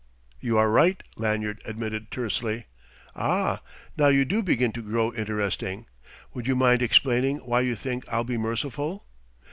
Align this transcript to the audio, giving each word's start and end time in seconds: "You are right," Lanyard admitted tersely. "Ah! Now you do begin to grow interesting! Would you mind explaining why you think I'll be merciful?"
"You 0.39 0.57
are 0.57 0.71
right," 0.71 0.99
Lanyard 1.15 1.61
admitted 1.63 2.09
tersely. 2.09 2.65
"Ah! 3.15 3.61
Now 3.97 4.07
you 4.07 4.25
do 4.25 4.41
begin 4.41 4.71
to 4.71 4.81
grow 4.81 5.13
interesting! 5.13 5.85
Would 6.33 6.47
you 6.47 6.55
mind 6.55 6.81
explaining 6.81 7.37
why 7.45 7.61
you 7.61 7.75
think 7.75 8.05
I'll 8.11 8.23
be 8.23 8.39
merciful?" 8.39 9.05